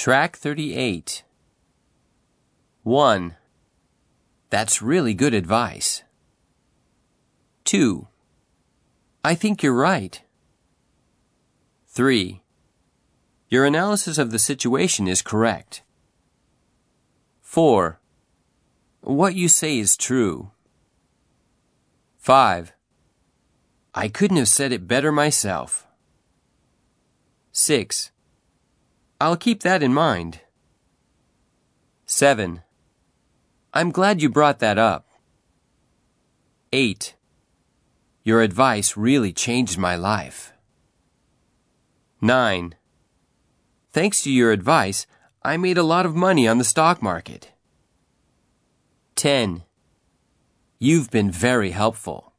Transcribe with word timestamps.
Track 0.00 0.34
38. 0.34 1.24
1. 2.84 3.36
That's 4.48 4.80
really 4.80 5.12
good 5.12 5.34
advice. 5.34 6.04
2. 7.64 8.08
I 9.22 9.34
think 9.34 9.62
you're 9.62 9.74
right. 9.74 10.22
3. 11.88 12.40
Your 13.50 13.66
analysis 13.66 14.16
of 14.16 14.30
the 14.30 14.38
situation 14.38 15.06
is 15.06 15.20
correct. 15.20 15.82
4. 17.42 18.00
What 19.02 19.34
you 19.34 19.48
say 19.48 19.78
is 19.78 19.98
true. 19.98 20.50
5. 22.16 22.72
I 23.94 24.08
couldn't 24.08 24.38
have 24.38 24.48
said 24.48 24.72
it 24.72 24.88
better 24.88 25.12
myself. 25.12 25.86
6. 27.52 28.12
I'll 29.20 29.36
keep 29.36 29.62
that 29.62 29.82
in 29.82 29.92
mind. 29.92 30.40
7. 32.06 32.62
I'm 33.74 33.90
glad 33.90 34.22
you 34.22 34.30
brought 34.30 34.60
that 34.60 34.78
up. 34.78 35.06
8. 36.72 37.14
Your 38.24 38.40
advice 38.40 38.96
really 38.96 39.32
changed 39.32 39.76
my 39.76 39.94
life. 39.94 40.54
9. 42.22 42.74
Thanks 43.92 44.22
to 44.22 44.32
your 44.32 44.52
advice, 44.52 45.06
I 45.42 45.58
made 45.58 45.76
a 45.76 45.82
lot 45.82 46.06
of 46.06 46.16
money 46.16 46.48
on 46.48 46.56
the 46.56 46.64
stock 46.64 47.02
market. 47.02 47.52
10. 49.16 49.64
You've 50.78 51.10
been 51.10 51.30
very 51.30 51.72
helpful. 51.72 52.29